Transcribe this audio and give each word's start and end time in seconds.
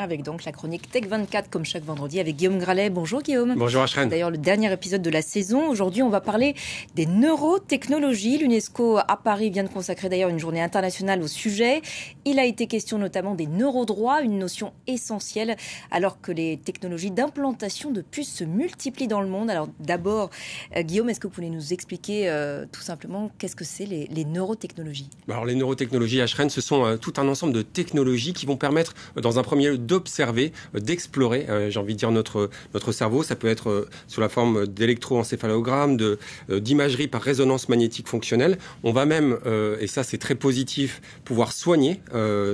Avec 0.00 0.22
donc 0.22 0.44
la 0.44 0.52
chronique 0.52 0.88
Tech 0.88 1.08
24 1.08 1.50
comme 1.50 1.64
chaque 1.64 1.82
vendredi 1.82 2.20
avec 2.20 2.36
Guillaume 2.36 2.60
Gralet. 2.60 2.88
Bonjour 2.88 3.20
Guillaume. 3.20 3.56
Bonjour 3.56 3.82
Ashreen. 3.82 4.08
D'ailleurs 4.08 4.30
le 4.30 4.38
dernier 4.38 4.72
épisode 4.72 5.02
de 5.02 5.10
la 5.10 5.22
saison. 5.22 5.68
Aujourd'hui 5.68 6.04
on 6.04 6.08
va 6.08 6.20
parler 6.20 6.54
des 6.94 7.06
neurotechnologies. 7.06 8.38
L'UNESCO 8.38 8.98
à 8.98 9.16
Paris 9.16 9.50
vient 9.50 9.64
de 9.64 9.68
consacrer 9.68 10.08
d'ailleurs 10.08 10.30
une 10.30 10.38
journée 10.38 10.62
internationale 10.62 11.20
au 11.20 11.26
sujet. 11.26 11.82
Il 12.24 12.38
a 12.38 12.44
été 12.44 12.68
question 12.68 12.96
notamment 12.96 13.34
des 13.34 13.48
neurodroits, 13.48 14.22
une 14.22 14.38
notion 14.38 14.72
essentielle 14.86 15.56
alors 15.90 16.20
que 16.20 16.30
les 16.30 16.58
technologies 16.58 17.10
d'implantation 17.10 17.90
de 17.90 18.00
puces 18.00 18.32
se 18.32 18.44
multiplient 18.44 19.08
dans 19.08 19.20
le 19.20 19.28
monde. 19.28 19.50
Alors 19.50 19.68
d'abord 19.80 20.30
euh, 20.76 20.82
Guillaume, 20.82 21.10
est-ce 21.10 21.18
que 21.18 21.26
vous 21.26 21.34
pouvez 21.34 21.50
nous 21.50 21.72
expliquer 21.72 22.28
euh, 22.28 22.66
tout 22.70 22.82
simplement 22.82 23.32
qu'est-ce 23.38 23.56
que 23.56 23.64
c'est 23.64 23.86
les, 23.86 24.06
les, 24.06 24.24
neurotechnologies? 24.24 25.10
Alors 25.28 25.44
les 25.44 25.56
neurotechnologies 25.56 26.20
Ashreen, 26.20 26.50
ce 26.50 26.60
sont 26.60 26.84
euh, 26.84 26.96
tout 26.96 27.14
un 27.16 27.26
ensemble 27.26 27.52
de 27.52 27.62
technologies 27.62 28.32
qui 28.32 28.46
vont 28.46 28.56
permettre 28.56 28.94
dans 29.16 29.40
un 29.40 29.42
premier 29.42 29.70
lieu 29.70 29.87
d'observer, 29.88 30.52
euh, 30.76 30.78
d'explorer, 30.80 31.46
euh, 31.48 31.70
j'ai 31.70 31.80
envie 31.80 31.94
de 31.94 31.98
dire, 31.98 32.12
notre, 32.12 32.50
notre 32.74 32.92
cerveau. 32.92 33.24
Ça 33.24 33.34
peut 33.34 33.48
être 33.48 33.70
euh, 33.70 33.88
sous 34.06 34.20
la 34.20 34.28
forme 34.28 34.66
d'électroencéphalogramme, 34.66 35.96
de, 35.96 36.18
d'imagerie 36.48 37.08
par 37.08 37.22
résonance 37.22 37.68
magnétique 37.68 38.06
fonctionnelle. 38.06 38.58
On 38.84 38.92
va 38.92 39.06
même, 39.06 39.38
et 39.80 39.86
ça 39.86 40.02
c'est 40.02 40.18
très 40.18 40.34
positif, 40.34 41.00
pouvoir 41.24 41.52
soigner, 41.52 42.00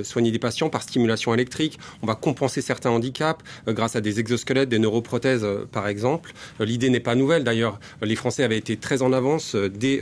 soigner 0.03 0.31
des 0.31 0.39
patients 0.39 0.69
par 0.69 0.81
stimulation 0.81 1.33
électrique. 1.33 1.77
On 2.01 2.07
va 2.07 2.15
compenser 2.15 2.61
certains 2.61 2.89
handicaps 2.89 3.43
grâce 3.67 3.95
à 3.95 4.01
des 4.01 4.19
exosquelettes, 4.19 4.69
des 4.69 4.79
neuroprothèses 4.79 5.45
par 5.71 5.87
exemple. 5.87 6.31
L'idée 6.59 6.89
n'est 6.89 7.01
pas 7.01 7.15
nouvelle 7.15 7.43
d'ailleurs. 7.43 7.79
Les 8.01 8.15
Français 8.15 8.43
avaient 8.43 8.57
été 8.57 8.77
très 8.77 9.01
en 9.01 9.11
avance 9.11 9.55
dès 9.55 10.01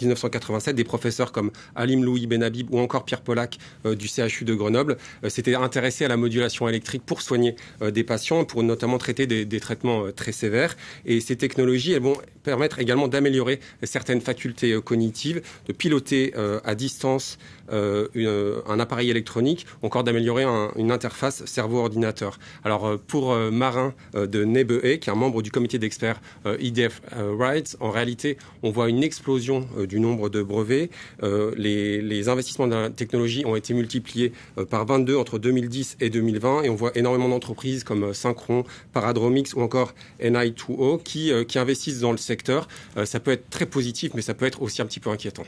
1987. 0.00 0.76
Des 0.76 0.84
professeurs 0.84 1.32
comme 1.32 1.50
Alim 1.74 2.04
Louis 2.04 2.26
Benhabib 2.26 2.72
ou 2.72 2.78
encore 2.78 3.04
Pierre 3.04 3.22
Polac 3.22 3.58
du 3.84 4.08
CHU 4.08 4.44
de 4.44 4.54
Grenoble 4.54 4.98
s'étaient 5.28 5.54
intéressés 5.54 6.04
à 6.04 6.08
la 6.08 6.16
modulation 6.16 6.68
électrique 6.68 6.73
pour 7.06 7.22
soigner 7.22 7.56
euh, 7.82 7.90
des 7.90 8.04
patients, 8.04 8.44
pour 8.44 8.62
notamment 8.62 8.98
traiter 8.98 9.26
des, 9.26 9.60
traitements 9.60 10.06
euh, 10.06 10.12
très 10.12 10.32
sévères. 10.32 10.76
Et 11.06 11.20
ces 11.20 11.36
technologies, 11.36 11.92
elles 11.92 12.02
vont 12.02 12.16
permettre 12.42 12.78
également 12.78 13.08
d'améliorer 13.08 13.60
certaines 13.82 14.20
facultés 14.20 14.72
euh, 14.72 14.80
cognitives, 14.80 15.42
de 15.66 15.72
piloter 15.72 16.34
à 16.64 16.74
distance 16.74 17.38
un 17.70 18.80
appareil 18.80 19.10
électronique, 19.10 19.66
encore 19.82 20.04
d'améliorer 20.04 20.42
un, 20.42 20.70
une 20.76 20.90
interface 20.90 21.44
cerveau-ordinateur. 21.46 22.38
Alors 22.64 22.98
pour 22.98 23.34
Marin 23.34 23.94
de 24.14 24.44
Nebehé, 24.44 24.98
qui 24.98 25.08
est 25.08 25.12
un 25.12 25.16
membre 25.16 25.42
du 25.42 25.50
comité 25.50 25.78
d'experts 25.78 26.20
IDF 26.60 27.00
Rights, 27.12 27.76
en 27.80 27.90
réalité, 27.90 28.36
on 28.62 28.70
voit 28.70 28.88
une 28.88 29.02
explosion 29.02 29.66
du 29.88 30.00
nombre 30.00 30.28
de 30.28 30.42
brevets. 30.42 30.90
Les, 31.22 32.02
les, 32.02 32.28
investissements 32.28 32.66
dans 32.66 32.80
la 32.80 32.90
technologie 32.90 33.44
ont 33.46 33.56
été 33.56 33.72
multipliés 33.74 34.32
par 34.68 34.84
22 34.86 35.16
entre 35.16 35.38
2010 35.38 35.96
et 36.00 36.10
2020 36.10 36.63
et 36.64 36.70
on 36.70 36.74
voit 36.74 36.96
énormément 36.96 37.28
d'entreprises 37.28 37.84
comme 37.84 38.04
euh, 38.04 38.12
Synchron, 38.12 38.64
Paradromix 38.92 39.54
ou 39.54 39.60
encore 39.60 39.94
NI2O 40.20 41.02
qui, 41.02 41.30
euh, 41.30 41.44
qui 41.44 41.58
investissent 41.58 42.00
dans 42.00 42.12
le 42.12 42.18
secteur. 42.18 42.68
Euh, 42.96 43.04
ça 43.04 43.20
peut 43.20 43.32
être 43.32 43.48
très 43.50 43.66
positif, 43.66 44.12
mais 44.14 44.22
ça 44.22 44.34
peut 44.34 44.46
être 44.46 44.62
aussi 44.62 44.82
un 44.82 44.86
petit 44.86 45.00
peu 45.00 45.10
inquiétant. 45.10 45.44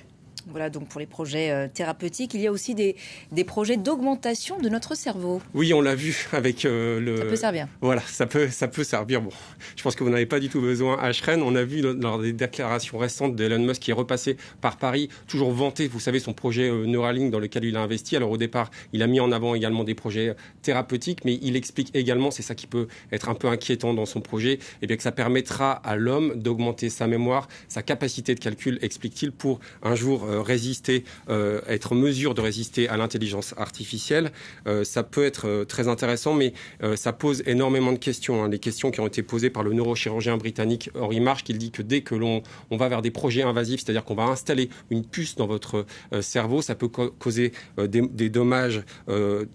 Voilà, 0.48 0.70
donc 0.70 0.88
pour 0.88 1.00
les 1.00 1.06
projets 1.06 1.50
euh, 1.50 1.66
thérapeutiques, 1.66 2.34
il 2.34 2.40
y 2.40 2.46
a 2.46 2.52
aussi 2.52 2.76
des, 2.76 2.94
des 3.32 3.42
projets 3.42 3.76
d'augmentation 3.76 4.58
de 4.60 4.68
notre 4.68 4.94
cerveau. 4.94 5.42
Oui, 5.54 5.74
on 5.74 5.80
l'a 5.80 5.96
vu 5.96 6.28
avec 6.32 6.64
euh, 6.64 7.00
le. 7.00 7.16
Ça 7.16 7.24
peut 7.24 7.36
servir. 7.36 7.68
Voilà, 7.80 8.00
ça 8.02 8.26
peut, 8.26 8.48
ça 8.48 8.68
peut 8.68 8.84
servir. 8.84 9.22
Bon, 9.22 9.30
je 9.74 9.82
pense 9.82 9.96
que 9.96 10.04
vous 10.04 10.10
n'avez 10.10 10.26
pas 10.26 10.38
du 10.38 10.48
tout 10.48 10.60
besoin 10.60 10.98
à 11.00 11.12
Shren. 11.12 11.42
On 11.42 11.56
a 11.56 11.64
vu 11.64 11.82
lors 11.82 12.20
des 12.20 12.32
déclarations 12.32 12.96
récentes 12.96 13.34
d'Elon 13.34 13.58
Musk 13.58 13.82
qui 13.82 13.90
est 13.90 13.94
repassé 13.94 14.36
par 14.60 14.76
Paris, 14.76 15.08
toujours 15.26 15.50
vanté, 15.50 15.88
vous 15.88 15.98
savez, 15.98 16.20
son 16.20 16.32
projet 16.32 16.68
euh, 16.68 16.86
Neuralink 16.86 17.32
dans 17.32 17.40
lequel 17.40 17.64
il 17.64 17.76
a 17.76 17.80
investi. 17.80 18.14
Alors 18.14 18.30
au 18.30 18.36
départ, 18.36 18.70
il 18.92 19.02
a 19.02 19.08
mis 19.08 19.18
en 19.18 19.32
avant 19.32 19.56
également 19.56 19.82
des 19.82 19.96
projets 19.96 20.36
thérapeutiques, 20.62 21.24
mais 21.24 21.40
il 21.42 21.56
explique 21.56 21.90
également, 21.94 22.30
c'est 22.30 22.42
ça 22.42 22.54
qui 22.54 22.68
peut 22.68 22.86
être 23.10 23.28
un 23.28 23.34
peu 23.34 23.48
inquiétant 23.48 23.94
dans 23.94 24.06
son 24.06 24.20
projet, 24.20 24.52
et 24.52 24.60
eh 24.82 24.86
bien 24.86 24.96
que 24.96 25.02
ça 25.02 25.12
permettra 25.12 25.72
à 25.72 25.96
l'homme 25.96 26.34
d'augmenter 26.36 26.88
sa 26.88 27.08
mémoire, 27.08 27.48
sa 27.66 27.82
capacité 27.82 28.34
de 28.36 28.40
calcul, 28.40 28.78
explique-t-il, 28.80 29.32
pour 29.32 29.58
un 29.82 29.96
jour 29.96 30.24
résister, 30.40 31.04
euh, 31.28 31.60
être 31.68 31.92
en 31.92 31.96
mesure 31.96 32.34
de 32.34 32.40
résister 32.40 32.88
à 32.88 32.96
l'intelligence 32.96 33.54
artificielle, 33.56 34.32
euh, 34.66 34.84
ça 34.84 35.02
peut 35.02 35.24
être 35.24 35.46
euh, 35.46 35.64
très 35.64 35.88
intéressant, 35.88 36.34
mais 36.34 36.52
euh, 36.82 36.96
ça 36.96 37.12
pose 37.12 37.42
énormément 37.46 37.92
de 37.92 37.98
questions. 37.98 38.44
Hein. 38.44 38.48
Les 38.48 38.58
questions 38.58 38.90
qui 38.90 39.00
ont 39.00 39.06
été 39.06 39.22
posées 39.22 39.50
par 39.50 39.62
le 39.62 39.72
neurochirurgien 39.72 40.36
britannique 40.36 40.90
Henri 40.98 41.20
Marsh, 41.20 41.44
qui 41.44 41.54
dit 41.54 41.70
que 41.70 41.82
dès 41.82 42.00
que 42.00 42.14
l'on 42.14 42.42
on 42.70 42.76
va 42.76 42.88
vers 42.88 43.02
des 43.02 43.10
projets 43.10 43.42
invasifs, 43.42 43.82
c'est-à-dire 43.84 44.04
qu'on 44.04 44.14
va 44.14 44.24
installer 44.24 44.68
une 44.90 45.04
puce 45.04 45.36
dans 45.36 45.46
votre 45.46 45.86
euh, 46.12 46.22
cerveau, 46.22 46.62
ça 46.62 46.74
peut 46.74 46.88
causer 46.88 47.52
des, 47.78 48.28
dommages 48.30 48.82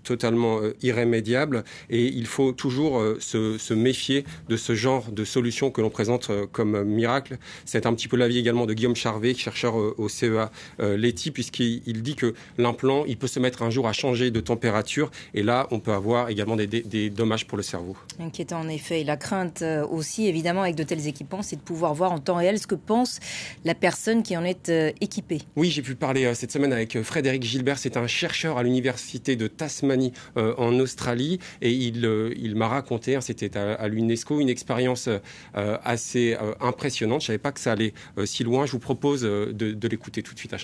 totalement 0.03 0.61
irrémédiables, 0.81 1.63
et 1.89 2.05
il 2.05 2.25
faut 2.25 2.51
toujours 2.51 3.03
se, 3.19 3.57
se, 3.57 3.73
méfier 3.73 4.25
de 4.49 4.57
ce 4.57 4.75
genre 4.75 5.11
de 5.11 5.23
solutions 5.23 5.71
que 5.71 5.81
l'on 5.81 5.89
présente 5.89 6.31
comme 6.51 6.83
miracle. 6.83 7.37
C'est 7.65 7.85
un 7.85 7.93
petit 7.93 8.07
peu 8.07 8.17
l'avis 8.17 8.37
également 8.37 8.65
de 8.65 8.73
Guillaume 8.73 8.95
Charvet, 8.95 9.33
chercheur 9.33 9.75
au 9.75 10.09
CEA 10.09 10.29
euh, 10.29 10.47
Letty, 10.79 11.31
puisqu'il 11.31 12.01
dit 12.01 12.15
que 12.15 12.33
l'implant, 12.57 13.05
il 13.05 13.17
peut 13.17 13.27
se 13.27 13.39
mettre 13.39 13.63
un 13.63 13.69
jour 13.69 13.87
à 13.87 13.93
changer 13.93 14.31
de 14.31 14.39
température, 14.39 15.11
et 15.33 15.43
là, 15.43 15.67
on 15.71 15.79
peut 15.79 15.93
avoir 15.93 16.29
également 16.29 16.55
des, 16.55 16.67
des, 16.67 16.81
des 16.81 17.09
dommages 17.09 17.47
pour 17.47 17.57
le 17.57 17.63
cerveau. 17.63 17.95
Inquiétant 18.19 18.59
en 18.61 18.67
effet. 18.67 19.01
Et 19.01 19.03
la 19.03 19.17
crainte 19.17 19.61
euh, 19.61 19.85
aussi, 19.85 20.27
évidemment, 20.27 20.61
avec 20.63 20.75
de 20.75 20.83
tels 20.83 21.07
équipements, 21.07 21.41
c'est 21.41 21.55
de 21.55 21.61
pouvoir 21.61 21.93
voir 21.93 22.11
en 22.11 22.19
temps 22.19 22.35
réel 22.35 22.59
ce 22.59 22.67
que 22.67 22.75
pense 22.75 23.19
la 23.65 23.75
personne 23.75 24.23
qui 24.23 24.35
en 24.37 24.43
est 24.43 24.69
euh, 24.69 24.91
équipée. 25.01 25.39
Oui, 25.55 25.69
j'ai 25.69 25.81
pu 25.81 25.95
parler 25.95 26.33
cette 26.35 26.51
semaine 26.51 26.73
avec 26.73 27.01
Frédéric 27.01 27.43
Gilbert, 27.43 27.77
c'est 27.77 27.97
un 27.97 28.07
chercheur 28.07 28.57
à 28.57 28.63
l'université 28.63 29.35
de 29.35 29.47
Tasmanie 29.47 30.13
en 30.35 30.79
Australie, 30.79 31.39
et 31.61 31.71
il, 31.71 32.07
il 32.37 32.55
m'a 32.55 32.67
raconté, 32.67 33.15
hein, 33.15 33.21
c'était 33.21 33.57
à, 33.57 33.73
à 33.73 33.87
l'UNESCO, 33.87 34.39
une 34.39 34.49
expérience 34.49 35.09
assez 35.53 36.37
impressionnante. 36.59 37.21
Je 37.21 37.27
savais 37.27 37.37
pas 37.37 37.51
que 37.51 37.59
ça 37.59 37.73
allait 37.73 37.93
si 38.25 38.43
loin. 38.43 38.65
Je 38.65 38.71
vous 38.73 38.79
propose 38.79 39.21
de, 39.21 39.51
de 39.53 39.87
l'écouter 39.87 40.23
tout 40.23 40.33
de 40.33 40.39
suite 40.39 40.53
à 40.53 40.57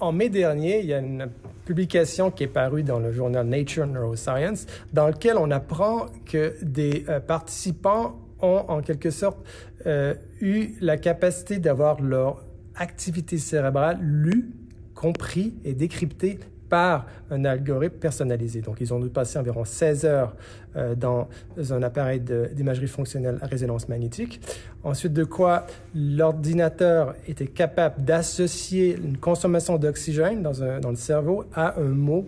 En 0.00 0.12
mai 0.12 0.28
dernier, 0.28 0.80
il 0.80 0.86
y 0.86 0.94
a 0.94 0.98
une 0.98 1.28
publication 1.64 2.30
qui 2.30 2.44
est 2.44 2.48
parue 2.48 2.82
dans 2.82 2.98
le 2.98 3.12
journal 3.12 3.46
Nature 3.46 3.86
Neuroscience, 3.86 4.66
dans 4.92 5.06
lequel 5.06 5.36
on 5.36 5.50
apprend 5.50 6.06
que 6.26 6.54
des 6.62 7.04
euh, 7.08 7.20
participants 7.20 8.18
ont 8.40 8.64
en 8.68 8.82
quelque 8.82 9.10
sorte 9.10 9.38
euh, 9.86 10.14
eu 10.40 10.74
la 10.80 10.96
capacité 10.96 11.58
d'avoir 11.58 12.00
leur 12.00 12.44
activité 12.74 13.38
cérébrale 13.38 13.98
lue, 14.00 14.50
compris 14.94 15.54
et 15.64 15.74
décryptée 15.74 16.40
par 16.72 17.04
un 17.30 17.44
algorithme 17.44 17.98
personnalisé. 17.98 18.62
Donc, 18.62 18.78
ils 18.80 18.94
ont 18.94 18.98
dû 18.98 19.10
passer 19.10 19.38
environ 19.38 19.62
16 19.62 20.06
heures 20.06 20.34
euh, 20.74 20.94
dans 20.94 21.28
un 21.70 21.82
appareil 21.82 22.18
d'imagerie 22.18 22.86
fonctionnelle 22.86 23.36
à 23.42 23.46
résonance 23.46 23.90
magnétique. 23.90 24.40
Ensuite 24.82 25.12
de 25.12 25.24
quoi, 25.24 25.66
l'ordinateur 25.94 27.14
était 27.28 27.46
capable 27.46 28.02
d'associer 28.02 28.96
une 28.96 29.18
consommation 29.18 29.76
d'oxygène 29.76 30.42
dans, 30.42 30.90
le 30.90 30.96
cerveau 30.96 31.44
à 31.54 31.78
un 31.78 31.90
mot. 31.90 32.26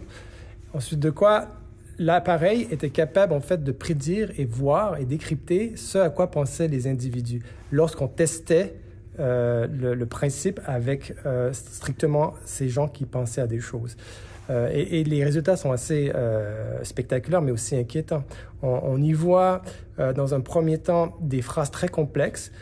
Ensuite 0.75 1.01
de 1.01 1.09
quoi, 1.09 1.49
l'appareil 1.99 2.69
était 2.71 2.91
capable 2.91 3.33
en 3.33 3.41
fait 3.41 3.65
de 3.65 3.73
prédire 3.73 4.31
et 4.37 4.45
voir 4.45 4.99
et 4.99 5.07
décrypter 5.07 5.73
ce 5.77 5.97
à 5.97 6.11
quoi 6.11 6.31
pensaient 6.31 6.69
les 6.69 6.87
individus 6.87 7.41
lorsqu'on 7.73 8.09
testait 8.09 8.75
euh, 9.21 9.67
le, 9.69 9.95
le, 9.95 10.07
principe 10.07 10.61
avec 10.67 11.15
euh, 11.25 11.53
strictement 11.53 12.35
ces 12.45 12.69
gens 12.69 12.89
qui 12.89 13.07
pensaient 13.07 13.41
à 13.41 13.47
des 13.47 13.61
choses. 13.61 13.97
Euh, 14.51 14.69
et, 14.73 15.01
et, 15.01 15.05
les 15.05 15.25
résultats 15.25 15.57
sont 15.57 15.73
assez 15.73 16.13
euh, 16.15 16.83
spectaculaires, 16.85 17.43
mais 17.43 17.53
aussi 17.53 17.77
inquiétants. 17.77 18.25
On, 18.63 18.81
on 18.83 19.03
y 19.03 19.13
voit, 19.13 19.63
euh, 19.99 20.13
dans 20.13 20.35
un 20.35 20.41
premier 20.41 20.79
temps, 20.79 21.17
des 21.21 21.43
phrases 21.43 21.71
très 21.71 21.89
complexes, 21.89 22.53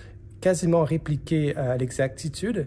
quasiment 0.41 0.84
répliquées 0.84 1.56
à 1.56 1.76
l'exactitude, 1.76 2.66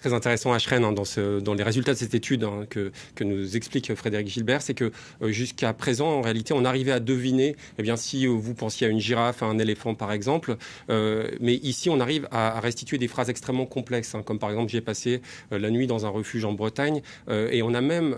très 0.00 0.14
intéressant 0.14 0.52
à 0.52 0.58
Shren 0.58 0.82
hein, 0.82 0.92
dans, 0.92 1.04
ce, 1.04 1.40
dans 1.40 1.52
les 1.52 1.62
résultats 1.62 1.92
de 1.92 1.98
cette 1.98 2.14
étude 2.14 2.44
hein, 2.44 2.64
que, 2.68 2.90
que 3.14 3.22
nous 3.22 3.56
explique 3.56 3.94
Frédéric 3.94 4.28
Gilbert, 4.28 4.62
c'est 4.62 4.74
que 4.74 4.92
euh, 5.22 5.30
jusqu'à 5.30 5.74
présent, 5.74 6.08
en 6.08 6.22
réalité, 6.22 6.54
on 6.54 6.64
arrivait 6.64 6.92
à 6.92 7.00
deviner, 7.00 7.54
eh 7.78 7.82
bien, 7.82 7.96
si 7.96 8.26
euh, 8.26 8.30
vous 8.30 8.54
pensiez 8.54 8.86
à 8.86 8.90
une 8.90 8.98
girafe, 8.98 9.42
à 9.42 9.46
un 9.46 9.58
éléphant, 9.58 9.94
par 9.94 10.10
exemple, 10.12 10.56
euh, 10.88 11.28
mais 11.40 11.54
ici, 11.56 11.90
on 11.90 12.00
arrive 12.00 12.26
à, 12.30 12.56
à, 12.56 12.60
restituer 12.60 12.96
des 12.96 13.08
phrases 13.08 13.28
extrêmement 13.28 13.66
complexes, 13.66 14.14
hein, 14.14 14.22
comme 14.22 14.38
par 14.38 14.48
exemple, 14.48 14.72
j'ai 14.72 14.80
passé 14.80 15.20
la 15.50 15.70
nuit 15.70 15.86
dans 15.86 16.06
un 16.06 16.08
refuge 16.08 16.44
en 16.44 16.52
Bretagne, 16.52 17.02
et 17.28 17.62
on 17.62 17.74
a 17.74 17.80
même 17.80 18.16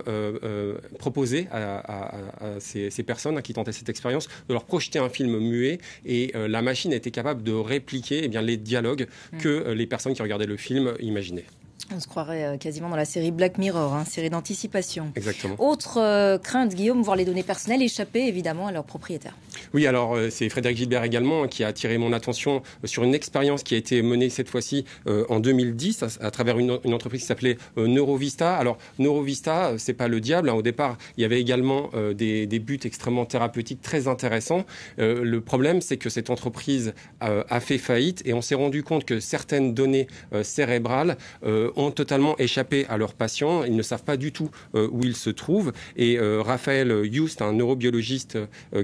proposé 0.99 1.47
à, 1.51 1.79
à, 1.79 2.15
à 2.45 2.59
ces, 2.59 2.89
ces, 2.89 3.03
personnes 3.03 3.41
qui 3.41 3.53
tentaient 3.53 3.71
cette 3.71 3.89
expérience 3.89 4.27
de 4.47 4.53
leur 4.53 4.63
projeter 4.63 4.99
un 4.99 5.09
film 5.09 5.37
muet, 5.37 5.79
et 6.05 6.31
la 6.35 6.61
machine 6.61 6.93
était 6.93 7.11
capable 7.11 7.43
de 7.43 7.51
répliquer 7.51 8.21
eh 8.23 8.27
bien, 8.27 8.41
les 8.41 8.57
dialogues 8.57 9.07
mmh. 9.33 9.37
que 9.39 9.71
les 9.71 9.87
personnes 9.87 10.13
qui 10.13 10.21
regardaient 10.21 10.45
le 10.45 10.57
film 10.57 10.93
imaginaient. 10.99 11.45
On 11.91 11.99
se 11.99 12.07
croirait 12.07 12.45
euh, 12.45 12.57
quasiment 12.57 12.89
dans 12.89 12.95
la 12.95 13.05
série 13.05 13.31
Black 13.31 13.57
Mirror, 13.57 13.93
hein, 13.93 14.05
série 14.05 14.29
d'anticipation. 14.29 15.11
Exactement. 15.15 15.55
Autre 15.59 15.99
euh, 15.99 16.37
crainte, 16.37 16.73
Guillaume, 16.73 17.01
voir 17.01 17.15
les 17.15 17.25
données 17.25 17.43
personnelles 17.43 17.81
échapper 17.81 18.27
évidemment 18.27 18.67
à 18.67 18.71
leurs 18.71 18.85
propriétaires. 18.85 19.35
Oui, 19.73 19.87
alors 19.87 20.15
c'est 20.29 20.49
Frédéric 20.49 20.77
Gilbert 20.77 21.03
également 21.03 21.47
qui 21.47 21.63
a 21.63 21.67
attiré 21.67 21.97
mon 21.97 22.13
attention 22.13 22.61
sur 22.83 23.03
une 23.03 23.15
expérience 23.15 23.63
qui 23.63 23.73
a 23.73 23.77
été 23.77 24.03
menée 24.03 24.29
cette 24.29 24.47
fois-ci 24.47 24.85
en 25.07 25.39
2010 25.39 26.19
à, 26.21 26.29
travers 26.29 26.59
une, 26.59 26.69
entreprise 26.71 27.21
qui 27.21 27.27
s'appelait 27.27 27.57
Neurovista. 27.75 28.55
Alors 28.55 28.77
Neurovista, 28.99 29.73
c'est 29.79 29.95
pas 29.95 30.07
le 30.07 30.21
diable. 30.21 30.49
Hein. 30.49 30.53
Au 30.53 30.61
départ, 30.61 30.99
il 31.17 31.21
y 31.21 31.25
avait 31.25 31.41
également 31.41 31.89
des, 32.15 32.45
des, 32.45 32.59
buts 32.59 32.79
extrêmement 32.83 33.25
thérapeutiques 33.25 33.81
très 33.81 34.07
intéressants. 34.07 34.63
le 34.99 35.39
problème, 35.39 35.81
c'est 35.81 35.97
que 35.97 36.09
cette 36.09 36.29
entreprise 36.29 36.93
a 37.19 37.59
fait 37.59 37.79
faillite 37.79 38.21
et 38.25 38.33
on 38.33 38.41
s'est 38.41 38.55
rendu 38.55 38.83
compte 38.83 39.05
que 39.05 39.19
certaines 39.19 39.73
données 39.73 40.05
cérébrales 40.43 41.17
ont 41.43 41.89
totalement 41.89 42.37
échappé 42.37 42.85
à 42.89 42.97
leurs 42.97 43.15
patients. 43.15 43.63
Ils 43.63 43.75
ne 43.75 43.81
savent 43.81 44.03
pas 44.03 44.17
du 44.17 44.31
tout 44.31 44.51
où 44.75 45.03
ils 45.03 45.15
se 45.15 45.31
trouvent. 45.31 45.73
Et 45.97 46.19
Raphaël 46.19 47.01
Youst, 47.05 47.41
un 47.41 47.53
neurobiologiste 47.53 48.37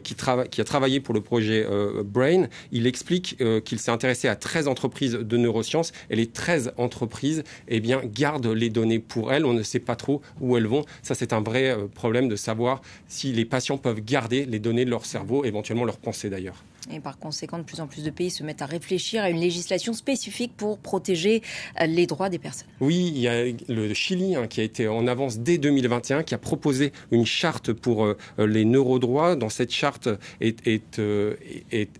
qui, 0.03 0.15
qui, 0.50 0.62
a 0.62 0.63
travaillé 0.63 0.78
pour 1.03 1.13
le 1.13 1.21
projet 1.21 1.65
Brain, 2.03 2.47
il 2.71 2.87
explique 2.87 3.37
qu'il 3.65 3.79
s'est 3.79 3.91
intéressé 3.91 4.27
à 4.27 4.35
13 4.35 4.67
entreprises 4.67 5.13
de 5.13 5.37
neurosciences 5.37 5.91
et 6.09 6.15
les 6.15 6.27
13 6.27 6.73
entreprises 6.77 7.43
eh 7.67 7.79
bien, 7.79 8.01
gardent 8.05 8.47
les 8.47 8.69
données 8.69 8.99
pour 8.99 9.33
elles. 9.33 9.45
On 9.45 9.53
ne 9.53 9.63
sait 9.63 9.79
pas 9.79 9.95
trop 9.95 10.21
où 10.39 10.57
elles 10.57 10.67
vont. 10.67 10.85
Ça, 11.01 11.15
c'est 11.15 11.33
un 11.33 11.41
vrai 11.41 11.75
problème 11.93 12.29
de 12.29 12.35
savoir 12.35 12.81
si 13.07 13.31
les 13.31 13.45
patients 13.45 13.77
peuvent 13.77 14.01
garder 14.01 14.45
les 14.45 14.59
données 14.59 14.85
de 14.85 14.89
leur 14.89 15.05
cerveau, 15.05 15.45
éventuellement 15.45 15.85
leurs 15.85 15.97
pensées 15.97 16.29
d'ailleurs. 16.29 16.63
Et 16.91 16.99
par 16.99 17.19
conséquent, 17.19 17.57
de 17.57 17.63
plus 17.63 17.81
en 17.81 17.87
plus 17.87 18.03
de 18.03 18.09
pays 18.09 18.31
se 18.31 18.43
mettent 18.43 18.61
à 18.61 18.65
réfléchir 18.65 19.23
à 19.23 19.29
une 19.29 19.39
législation 19.39 19.93
spécifique 19.93 20.53
pour 20.55 20.79
protéger 20.79 21.41
euh, 21.79 21.85
les 21.85 22.07
droits 22.07 22.29
des 22.29 22.39
personnes. 22.39 22.67
Oui, 22.79 23.11
il 23.13 23.19
y 23.19 23.27
a 23.27 23.45
le 23.67 23.93
Chili 23.93 24.35
hein, 24.35 24.47
qui 24.47 24.61
a 24.61 24.63
été 24.63 24.87
en 24.87 25.05
avance 25.07 25.39
dès 25.39 25.57
2021, 25.57 26.23
qui 26.23 26.33
a 26.33 26.37
proposé 26.37 26.91
une 27.11 27.25
charte 27.25 27.73
pour 27.73 28.05
euh, 28.05 28.17
les 28.37 28.65
neurodroits. 28.65 29.35
Dans 29.35 29.49
cette 29.49 29.71
charte 29.71 30.09
est, 30.41 30.99
euh, 30.99 31.35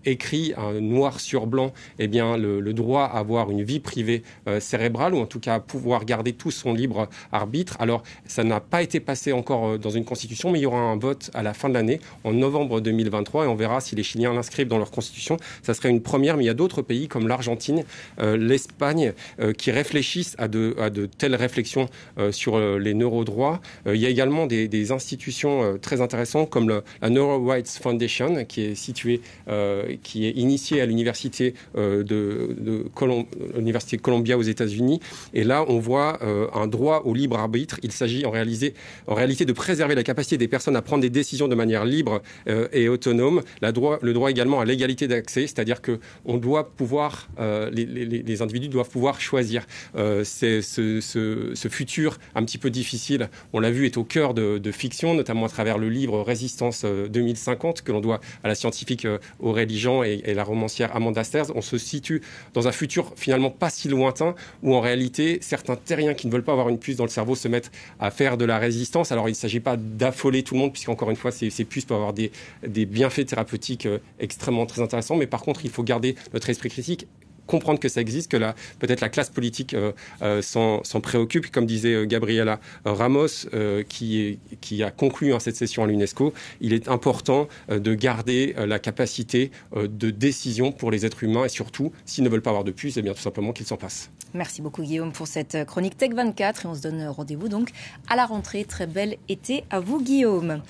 écrit 0.04 0.54
noir 0.80 1.20
sur 1.20 1.46
blanc 1.46 1.72
eh 1.98 2.08
bien, 2.08 2.36
le, 2.36 2.72
droit 2.72 3.04
à 3.04 3.18
avoir 3.18 3.50
une 3.50 3.62
vie 3.62 3.80
privée 3.80 4.22
cérébrale, 4.60 5.14
ou 5.14 5.18
en 5.18 5.26
tout 5.26 5.40
cas 5.40 5.56
à 5.56 5.60
pouvoir 5.60 6.04
garder 6.04 6.32
tout 6.32 6.50
son 6.50 6.72
libre 6.72 7.08
arbitre. 7.32 7.76
Alors, 7.80 8.02
ça 8.26 8.44
n'a 8.44 8.60
pas 8.60 8.82
été 8.82 9.00
passé 9.00 9.32
encore 9.32 9.78
dans 9.78 9.90
une 9.90 10.04
constitution, 10.04 10.50
mais 10.50 10.60
il 10.60 10.62
y 10.62 10.66
aura 10.66 10.80
un 10.80 10.96
vote 10.96 11.30
à 11.34 11.42
la 11.42 11.52
fin 11.52 11.68
de 11.68 11.74
l'année, 11.74 12.00
en 12.24 12.32
novembre 12.32 12.80
2023, 12.80 13.44
et 13.44 13.48
on 13.48 13.54
verra 13.54 13.80
si 13.80 13.96
les 13.96 14.02
Chiliens 14.02 14.32
l'inscrivent 14.32 14.68
dans 14.70 14.78
leur 14.78 14.90
constitution. 14.90 15.36
Ça 15.62 15.74
serait 15.74 15.90
une 15.90 16.00
première, 16.00 16.38
mais 16.38 16.44
il 16.44 16.46
y 16.46 16.50
a 16.50 16.54
d'autres 16.54 16.80
pays 16.80 17.08
comme 17.08 17.28
l'Argentine, 17.28 17.84
euh, 18.20 18.38
l'Espagne, 18.38 19.12
euh, 19.40 19.52
qui 19.52 19.70
réfléchissent 19.70 20.34
à 20.38 20.48
de, 20.48 20.74
telles 21.18 21.34
réflexions 21.34 21.88
euh, 22.18 22.32
sur 22.32 22.58
les 22.78 22.94
neurodroits. 22.94 23.60
il 23.86 23.96
y 23.96 24.06
a 24.06 24.08
également 24.08 24.46
des, 24.46 24.92
institutions 24.92 25.78
très 25.82 26.00
intéressantes 26.00 26.48
comme 26.48 26.82
la 27.02 27.10
Neuro 27.10 27.44
Rights 27.44 27.78
Foundation, 27.82 28.44
qui 28.44 28.62
est 28.62 28.74
située, 28.74 29.20
qui 30.02 30.26
est 30.26 30.30
initiée 30.30 30.80
à 30.80 30.86
l'université 30.86 31.54
de, 31.74 32.02
de 32.02 32.86
Columbia 33.98 34.38
aux 34.38 34.42
États-Unis. 34.42 35.00
Et 35.34 35.42
là, 35.42 35.64
on 35.68 35.78
voit 35.78 36.18
un 36.54 36.66
droit 36.66 37.02
au 37.04 37.14
libre 37.14 37.36
arbitre. 37.38 37.80
Il 37.82 37.92
s'agit 37.92 38.24
en, 38.24 38.30
réalité 38.30 38.74
de 39.44 39.52
préserver 39.52 39.94
la 39.94 40.02
capacité 40.02 40.38
des 40.38 40.48
personnes 40.48 40.76
à 40.76 40.82
prendre 40.82 41.02
des 41.02 41.10
décisions 41.10 41.48
de 41.48 41.54
manière 41.54 41.84
libre 41.84 42.22
et 42.46 42.88
autonome. 42.88 43.42
Le 43.60 44.12
droit 44.12 44.30
également 44.30 44.59
l'égalité 44.64 45.08
d'accès, 45.08 45.42
c'est-à-dire 45.42 45.80
que 45.80 46.00
on 46.24 46.36
doit 46.38 46.70
pouvoir, 46.70 47.28
euh, 47.38 47.70
les, 47.70 48.42
individus 48.42 48.68
doivent 48.68 48.88
pouvoir 48.88 49.20
choisir. 49.20 49.66
Euh, 49.96 50.24
ce, 50.24 51.68
futur 51.70 52.18
un 52.34 52.44
petit 52.44 52.58
peu 52.58 52.70
difficile, 52.70 53.28
on 53.52 53.60
l'a 53.60 53.70
vu, 53.70 53.86
est 53.86 53.96
au 53.96 54.04
cœur 54.04 54.34
de, 54.34 54.70
fiction, 54.72 55.14
notamment 55.14 55.46
à 55.46 55.48
travers 55.48 55.78
le 55.78 55.88
livre 55.88 56.20
Résistance 56.22 56.84
2050 56.84 57.78
euh, 57.78 57.82
que 57.84 57.92
l'on 57.92 58.00
doit 58.00 58.20
à 58.44 58.48
la 58.48 58.54
scientifique 58.54 59.06
Aurélie 59.40 59.78
Jean 59.78 60.02
et, 60.02 60.22
la 60.34 60.44
romancière 60.44 60.94
Amanda 60.94 61.24
Sters. 61.24 61.54
On 61.56 61.60
se 61.60 61.76
situe 61.76 62.22
dans 62.54 62.68
un 62.68 62.72
futur 62.72 63.12
finalement 63.16 63.50
pas 63.50 63.68
si 63.68 63.88
lointain 63.88 64.34
où 64.62 64.74
en 64.74 64.80
réalité 64.80 65.38
certains 65.40 65.76
terriens 65.76 66.14
qui 66.14 66.28
ne 66.28 66.32
veulent 66.32 66.44
pas 66.44 66.52
avoir 66.52 66.68
une 66.68 66.78
puce 66.78 66.96
dans 66.96 67.04
le 67.04 67.10
cerveau 67.10 67.34
se 67.34 67.48
mettent 67.48 67.72
à 67.98 68.10
faire 68.10 68.36
de 68.36 68.44
la 68.44 68.58
résistance. 68.58 69.10
Alors 69.12 69.28
il 69.28 69.32
ne 69.32 69.36
s'agit 69.36 69.60
pas 69.60 69.76
d'affoler 69.76 70.42
tout 70.42 70.54
le 70.54 70.60
monde 70.60 70.72
puisqu'encore 70.72 71.10
une 71.10 71.16
fois 71.16 71.32
ces, 71.32 71.50
ces 71.50 71.64
puces 71.64 71.84
peuvent 71.84 71.96
avoir 71.96 72.12
des, 72.12 72.30
des 72.66 72.86
bienfaits 72.86 73.26
thérapeutiques 73.26 73.88
extrêmement 74.20 74.49
très 74.66 74.82
intéressant. 74.82 75.16
Mais 75.16 75.26
par 75.26 75.42
contre, 75.42 75.64
il 75.64 75.70
faut 75.70 75.82
garder 75.82 76.14
notre 76.32 76.50
esprit 76.50 76.70
critique 76.70 77.06
comprendre 77.50 77.80
que 77.80 77.88
ça 77.88 78.00
existe, 78.00 78.30
que 78.30 78.36
peut-être 78.78 79.00
la 79.00 79.08
classe 79.08 79.28
politique 79.28 79.74
euh, 79.74 79.92
euh, 80.22 80.40
s'en, 80.40 80.82
préoccupe. 81.02 81.50
Comme 81.50 81.66
disait 81.66 81.94
euh, 81.94 82.06
Gabriela 82.06 82.60
Ramos, 82.84 83.48
qui, 83.88 84.38
qui 84.60 84.82
a 84.82 84.90
conclu 84.90 85.34
hein, 85.34 85.40
cette 85.40 85.56
session 85.56 85.82
à 85.82 85.86
l'UNESCO, 85.86 86.32
il 86.60 86.72
est 86.72 86.88
important 86.88 87.48
de 87.68 87.94
garder 87.94 88.54
la 88.56 88.78
capacité 88.78 89.50
de 89.74 90.10
décision 90.10 90.70
pour 90.70 90.90
les 90.90 91.04
êtres 91.04 91.24
humains 91.24 91.44
et 91.44 91.48
surtout, 91.48 91.92
s'ils 92.04 92.22
ne 92.22 92.28
veulent 92.28 92.42
pas 92.42 92.50
avoir 92.50 92.64
de 92.64 92.70
puce, 92.70 92.96
et 92.96 93.00
eh 93.00 93.02
bien 93.02 93.14
tout 93.14 93.20
simplement 93.20 93.52
qu'ils 93.52 93.66
s'en 93.66 93.76
passent. 93.76 94.10
Merci 94.34 94.62
beaucoup 94.62 94.82
Guillaume 94.82 95.12
pour 95.12 95.26
cette 95.26 95.64
chronique 95.64 95.96
Tech 95.96 96.12
24 96.14 96.64
et 96.64 96.68
on 96.68 96.74
se 96.74 96.82
donne 96.82 97.08
rendez-vous 97.08 97.48
donc 97.48 97.70
à 98.08 98.14
la 98.14 98.26
rentrée. 98.26 98.64
Très 98.64 98.86
bel 98.86 99.16
été 99.28 99.64
à 99.70 99.80
vous 99.80 100.00
Guillaume. 100.00 100.62